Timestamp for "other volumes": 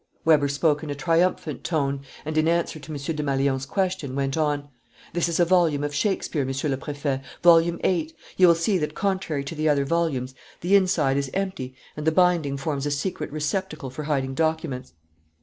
9.69-10.33